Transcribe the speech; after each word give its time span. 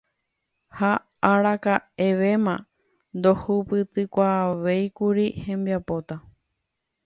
Ha 0.77 0.91
araka'evéma 1.31 2.55
ndohupytykuaavéikuri 3.17 5.25
hembipota. 5.43 6.15